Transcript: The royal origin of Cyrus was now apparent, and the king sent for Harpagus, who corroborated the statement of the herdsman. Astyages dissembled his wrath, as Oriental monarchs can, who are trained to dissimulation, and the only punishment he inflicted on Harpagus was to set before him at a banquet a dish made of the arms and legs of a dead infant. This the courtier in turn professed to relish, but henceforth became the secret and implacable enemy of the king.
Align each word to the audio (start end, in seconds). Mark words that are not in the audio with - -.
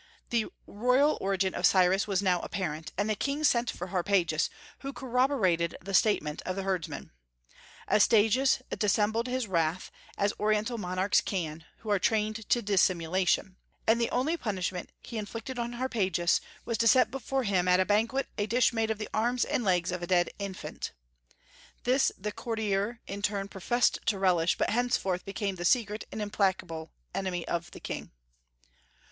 The 0.31 0.47
royal 0.65 1.15
origin 1.21 1.53
of 1.53 1.63
Cyrus 1.67 2.07
was 2.07 2.23
now 2.23 2.39
apparent, 2.39 2.91
and 2.97 3.07
the 3.07 3.13
king 3.13 3.43
sent 3.43 3.69
for 3.69 3.89
Harpagus, 3.89 4.49
who 4.79 4.93
corroborated 4.93 5.75
the 5.79 5.93
statement 5.93 6.41
of 6.41 6.55
the 6.55 6.63
herdsman. 6.63 7.11
Astyages 7.87 8.63
dissembled 8.75 9.27
his 9.27 9.45
wrath, 9.47 9.91
as 10.17 10.33
Oriental 10.39 10.79
monarchs 10.79 11.21
can, 11.21 11.65
who 11.81 11.91
are 11.91 11.99
trained 11.99 12.49
to 12.49 12.63
dissimulation, 12.63 13.57
and 13.85 14.01
the 14.01 14.09
only 14.09 14.35
punishment 14.37 14.89
he 15.03 15.19
inflicted 15.19 15.59
on 15.59 15.73
Harpagus 15.73 16.41
was 16.65 16.79
to 16.79 16.87
set 16.87 17.11
before 17.11 17.43
him 17.43 17.67
at 17.67 17.79
a 17.79 17.85
banquet 17.85 18.27
a 18.39 18.47
dish 18.47 18.73
made 18.73 18.89
of 18.89 18.97
the 18.97 19.09
arms 19.13 19.45
and 19.45 19.63
legs 19.63 19.91
of 19.91 20.01
a 20.01 20.07
dead 20.07 20.31
infant. 20.39 20.93
This 21.83 22.11
the 22.17 22.31
courtier 22.31 23.01
in 23.05 23.21
turn 23.21 23.49
professed 23.49 23.99
to 24.07 24.17
relish, 24.17 24.57
but 24.57 24.71
henceforth 24.71 25.23
became 25.25 25.57
the 25.57 25.63
secret 25.63 26.05
and 26.11 26.23
implacable 26.23 26.91
enemy 27.13 27.47
of 27.47 27.69
the 27.69 27.79
king. 27.79 28.09